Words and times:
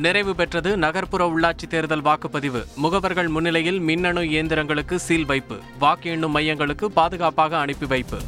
நிறைவு 0.00 0.34
பெற்றது 0.34 0.76
நகர்ப்புற 0.76 1.22
உள்ளாட்சி 1.28 1.66
தேர்தல் 1.68 2.02
வாக்குப்பதிவு. 2.02 2.66
முகவர்கள் 2.82 3.28
முன்னிலையில் 3.28 3.80
மின்னணு 3.80 4.20
இயந்திரங்களுக்கு 4.20 4.94
சீல் 4.94 5.26
வைப்பு. 5.26 5.58
வாக்கு 5.78 6.10
எண்ணும் 6.10 6.36
மையங்களுக்கு 6.36 6.84
பாதுகாப்பாக 6.84 7.58
அனுப்பி 7.58 7.86
வைப்பு. 7.86 8.18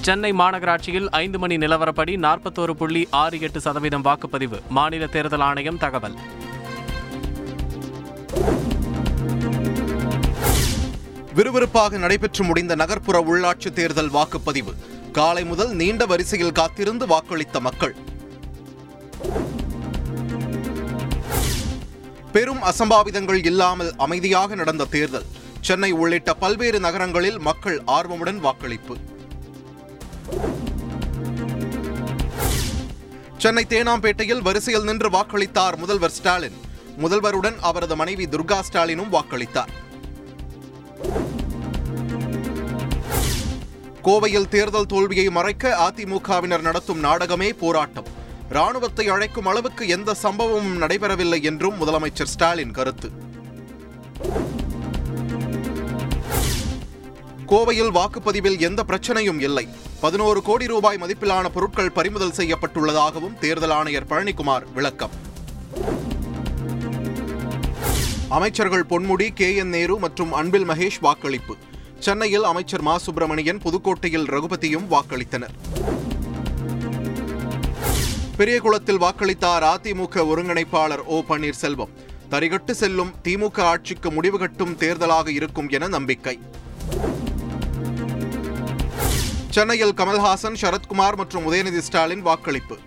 சென்னை 0.00 0.32
மாநகராட்சியில் 0.32 1.08
ஐந்து 1.10 1.38
மணி 1.38 1.56
நிலவரப்படி 1.56 2.16
நாற்பத்தோரு 2.16 2.70
புள்ளி 2.70 3.08
ஆறு 3.10 3.40
எட்டு 3.40 3.60
சதவீதம் 3.60 4.04
வாக்குப்பதிவு. 4.04 4.60
மாநில 4.68 5.06
தேர்தல் 5.06 5.40
ஆணையம் 5.40 5.78
தகவல். 5.78 6.14
விறுவிறுப்பாக 11.34 11.98
நடைபெற்று 11.98 12.44
முடிந்த 12.44 12.74
நகர்ப்புற 12.74 13.20
உள்ளாட்சி 13.20 13.72
தேர்தல் 13.72 14.10
வாக்குப்பதிவு. 14.10 14.74
காலை 15.18 15.44
முதல் 15.44 15.72
நீண்ட 15.80 16.06
வரிசையில் 16.06 16.52
காத்திருந்து 16.52 17.04
வாக்களித்த 17.06 17.60
மக்கள். 17.60 17.94
பெரும் 22.32 22.62
அசம்பாவிதங்கள் 22.62 23.40
இல்லாமல் 23.44 23.90
அமைதியாக 23.96 24.54
நடந்த 24.54 24.84
தேர்தல். 24.84 25.26
சென்னை 25.60 25.90
உள்ளிட்ட 25.92 26.34
பல்வேறு 26.34 26.80
நகரங்களில் 26.80 27.38
மக்கள் 27.38 27.82
ஆர்வமுடன் 27.86 28.38
வாக்களிப்பு. 28.38 28.96
சென்னை 33.38 33.66
தேனாம்பேட்டையில் 33.68 34.42
வரிசையில் 34.42 34.84
நின்று 34.84 35.10
வாக்களித்தார் 35.10 35.76
முதல்வர் 35.76 36.16
ஸ்டாலின். 36.18 36.58
முதல்வருடன் 36.98 37.58
அவரது 37.60 37.96
மனைவி 37.96 38.24
துர்கா 38.24 38.60
ஸ்டாலினும் 38.60 39.12
வாக்களித்தார். 39.12 39.74
கோவையில் 44.02 44.48
தேர்தல் 44.48 44.86
தோல்வியை 44.86 45.30
மறைக்க 45.30 45.70
அதிமுகவினர் 45.86 46.60
நடத்தும் 46.60 46.98
நாடகமே 46.98 47.52
போராட்டம். 47.52 48.06
ராணுவத்தை 48.48 49.08
அழைக்கும் 49.08 49.46
அளவுக்கு 49.46 49.88
எந்த 49.88 50.14
சம்பவமும் 50.22 50.82
நடைபெறவில்லை 50.82 51.42
என்றும் 51.42 51.78
முதலமைச்சர் 51.80 52.30
ஸ்டாலின் 52.34 52.70
கருத்து. 52.70 53.10
கோவையில் 57.46 57.90
வாக்குப்பதிவில் 57.90 58.58
எந்த 58.58 58.84
பிரச்சனையும் 58.86 59.40
இல்லை. 59.40 59.68
பதினோரு 60.00 60.42
கோடி 60.42 60.66
ரூபாய் 60.66 60.98
மதிப்பிலான 61.00 61.48
பொருட்கள் 61.48 61.92
பறிமுதல் 61.92 62.36
செய்யப்பட்டுள்ளதாகவும் 62.36 63.38
தேர்தல் 63.38 63.70
ஆணையர் 63.70 64.06
பழனிக்குமார் 64.06 64.72
விளக்கம். 64.74 65.10
அமைச்சர்கள் 68.28 68.86
பொன்முடி 68.88 69.28
கே 69.34 69.54
என் 69.54 69.68
நேரு 69.68 69.98
மற்றும் 69.98 70.32
அன்பில் 70.32 70.68
மகேஷ் 70.68 71.00
வாக்களிப்பு. 71.00 71.56
சென்னையில் 71.98 72.44
அமைச்சர் 72.44 72.82
மா. 72.82 72.98
சுப்பிரமணியன் 72.98 73.58
புதுக்கோட்டையில் 73.58 74.24
ரகுபதியும் 74.24 74.86
வாக்களித்தனர். 74.90 75.48
பெரியகுளத்தில் 78.38 79.00
வாக்களித்தார் 79.00 79.62
அதிமுக 79.62 80.14
ஒருங்கிணைப்பாளர் 80.14 81.04
ஓ. 81.04 81.22
பன்னீர்செல்வம். 81.28 81.88
தரிகட்டு 82.30 82.70
செல்லும் 82.70 83.14
திமுக 83.24 83.60
ஆட்சிக்கு 83.60 84.10
முடிவு 84.10 84.38
கட்டும் 84.38 84.76
தேர்தலாக 84.76 85.28
இருக்கும் 85.28 85.68
என 85.68 85.88
நம்பிக்கை. 85.88 86.38
சென்னையில் 89.48 89.94
கமல்ஹாசன் 89.94 90.56
சரத்குமார் 90.60 91.16
மற்றும் 91.16 91.52
உதயநிதி 91.52 91.78
ஸ்டாலின் 91.78 92.22
வாக்களிப்பு. 92.22 92.78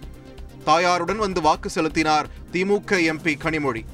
தாயாருடன் 0.65 1.15
வந்து 1.15 1.41
வாக்கு 1.41 1.69
செலுத்தினார் 1.69 2.27
திமுக 2.51 2.91
எம்பி 2.91 3.37
கனிமொழி. 3.37 3.85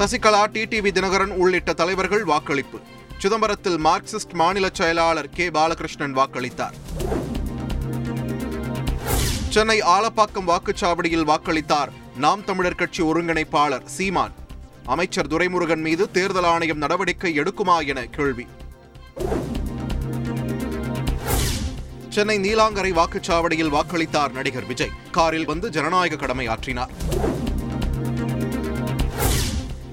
சசிகலா 0.00 0.42
டிடிவி 0.52 0.90
தினகரன் 0.90 1.32
உள்ளிட்ட 1.36 1.72
தலைவர்கள் 1.72 2.24
வாக்களிப்பு. 2.24 2.78
சிதம்பரத்தில் 3.18 3.78
மார்க்சிஸ்ட் 3.84 4.32
மாநில 4.32 4.68
செயலாளர் 4.72 5.28
கே. 5.28 5.50
பாலகிருஷ்ணன் 5.50 6.16
வாக்களித்தார். 6.16 6.76
சென்னை 9.48 9.80
ஆலப்பாக்கம் 9.80 10.46
வாக்குச்சாவடியில் 10.46 11.28
வாக்களித்தார் 11.32 11.88
நாம் 12.16 12.44
தமிழர் 12.44 12.74
கட்சி 12.74 13.02
ஒருங்கிணைப்பாளர் 13.02 13.84
சீமான். 13.84 14.34
அமைச்சர் 14.84 15.26
துரைமுருகன் 15.26 15.84
மீது 15.88 16.10
தேர்தல் 16.10 16.44
ஆணையம் 16.44 16.78
நடவடிக்கை 16.78 17.38
எடுக்குமா 17.38 17.86
என 17.86 18.04
கேள்வி. 18.04 18.46
சென்னை 22.08 22.38
நீலாங்கரை 22.38 22.92
வாக்குச்சாவடியில் 22.92 23.78
வாக்களித்தார் 23.78 24.32
நடிகர் 24.32 24.66
விஜய். 24.66 24.96
காரில் 25.10 25.44
வந்து 25.44 25.70
ஜனநாயக 25.70 26.16
கடமை 26.16 26.48
ஆற்றினார் 26.48 26.90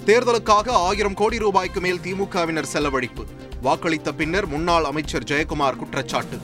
தேர்தலுக்காக 0.07 0.69
ஆயிரம் 0.69 1.13
கோடி 1.13 1.38
ரூபாய்க்கு 1.38 1.79
மேல் 1.79 2.00
திமுகவினர் 2.00 2.62
செலவழிப்பு. 2.62 3.25
வாக்களித்த 3.63 4.12
பின்னர் 4.12 4.47
முன்னாள் 4.47 4.84
அமைச்சர் 4.84 5.23
ஜெயக்குமார் 5.23 5.75
குற்றச்சாட்டு. 5.75 6.40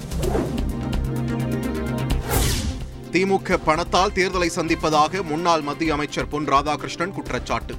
திமுக 3.12 3.58
பணத்தால் 3.66 4.12
தேர்தலை 4.12 4.50
சந்திப்பதாக 4.56 5.24
முன்னாள் 5.24 5.62
மத்திய 5.62 5.94
அமைச்சர் 5.94 6.28
பொன் 6.28 6.48
ராதாகிருஷ்ணன் 6.48 7.12
குற்றச்சாட்டு. 7.12 7.76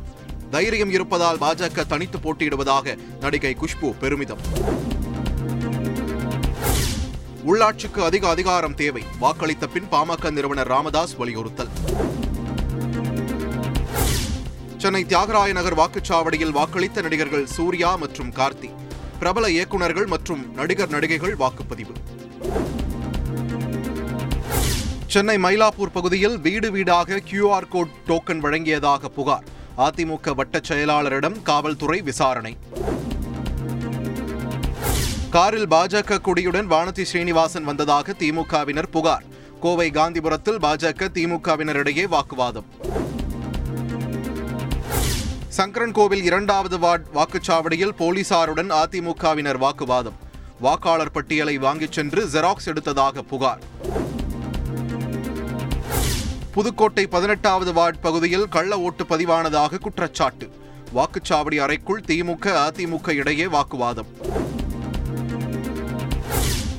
தைரியம் 0.50 0.90
இருப்பதால் 0.90 1.38
பாஜக 1.38 1.86
தனித்து 1.86 2.18
போட்டியிடுவதாக 2.18 2.98
நடிகை 3.20 3.56
குஷ்பு 3.60 3.98
பெருமிதம். 3.98 4.38
உள்ளாட்சிக்கு 7.46 7.98
அதிக 7.98 8.28
அதிகாரம் 8.28 8.74
தேவை. 8.74 9.02
வாக்களித்த 9.20 9.66
பின் 9.66 9.86
பாமக 9.92 10.30
நிறுவனர் 10.30 10.66
ராமதாஸ் 10.66 11.16
வலியுறுத்தல். 11.16 11.68
சென்னை 14.84 15.04
தியாகராய 15.04 15.52
நகர் 15.52 15.76
வாக்குச்சாவடியில் 15.78 16.52
வாக்களித்த 16.52 17.02
நடிகர்கள் 17.02 17.46
சூர்யா 17.46 17.96
மற்றும் 17.96 18.32
கார்த்தி. 18.32 18.70
பிரபல 19.18 19.50
இயக்குநர்கள் 19.50 20.06
மற்றும் 20.06 20.52
நடிகர் 20.54 20.88
நடிகைகள் 20.88 21.36
வாக்குப்பதிவு. 21.36 21.94
சென்னை 25.06 25.36
மயிலாப்பூர் 25.36 25.92
பகுதியில் 25.92 26.38
வீடு 26.38 26.70
வீடாக 26.70 27.20
கியூஆர் 27.30 27.68
கோட் 27.68 27.94
டோக்கன் 28.06 28.42
வழங்கியதாக 28.42 29.08
புகார். 29.08 29.44
அதிமுக 29.76 30.34
வட்டச் 30.34 30.72
செயலாளரிடம் 30.72 31.42
காவல்துறை 31.42 32.02
விசாரணை. 32.02 32.56
காரில் 35.30 35.68
பாஜக 35.68 36.20
கொடியுடன் 36.20 36.70
வானதி 36.70 37.02
ஸ்ரீனிவாசன் 37.02 37.64
வந்ததாக 37.64 38.12
திமுகவினர் 38.12 38.90
புகார். 38.90 39.24
கோவை 39.60 39.90
காந்திபுரத்தில் 39.90 40.58
பாஜக 40.58 41.08
திமுகவினரிடையே 41.14 42.08
வாக்குவாதம். 42.08 42.82
சங்கரன்கோவில் 45.56 46.22
இரண்டாவது 46.22 46.78
வார்டு 46.78 47.06
வாக்குச்சாவடியில் 47.14 47.92
போலீசாருடன் 47.98 48.70
அதிமுகவினர் 48.70 49.58
வாக்குவாதம். 49.58 50.16
வாக்காளர் 50.60 51.10
பட்டியலை 51.10 51.58
வாங்கிச் 51.58 51.92
சென்று 51.92 52.26
ஜெராக்ஸ் 52.26 52.66
எடுத்ததாக 52.66 53.18
புகார். 53.18 53.62
புதுக்கோட்டை 56.52 57.06
பதினெட்டாவது 57.06 57.72
வார்டு 57.72 57.98
பகுதியில் 57.98 58.48
கள்ள 58.48 58.78
ஓட்டு 58.78 59.04
பதிவானதாக 59.04 59.78
குற்றச்சாட்டு. 59.78 60.50
வாக்குச்சாவடி 60.94 61.56
அறைக்குள் 61.56 62.02
திமுக 62.06 62.46
அதிமுக 62.46 63.08
இடையே 63.08 63.46
வாக்குவாதம். 63.46 64.06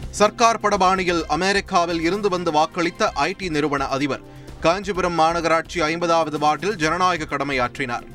சர்க்கார் 0.10 0.60
படபாணியில் 0.60 1.24
அமெரிக்காவில் 1.28 2.02
இருந்து 2.02 2.30
வந்து 2.30 2.52
வாக்களித்த 2.52 3.10
ஐடி 3.16 3.50
நிறுவன 3.50 3.88
அதிபர். 3.88 4.22
காஞ்சிபுரம் 4.60 5.20
மாநகராட்சி 5.20 5.80
ஐம்பதாவது 5.80 6.40
வார்டில் 6.40 6.76
ஜனநாயக 6.76 7.38
கடமையாற்றினார். 7.38 8.06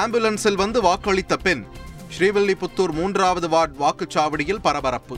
ஆம்புலன்ஸில் 0.00 0.56
வந்து 0.56 0.78
வாக்களித்த 0.82 1.34
பெண் 1.36 1.64
ஸ்ரீவில்லிபுத்தூர் 2.14 2.92
மூன்றாவது 2.92 3.48
வார்டு 3.48 3.74
வாக்குச்சாவடியில் 3.78 4.62
பரபரப்பு. 4.62 5.16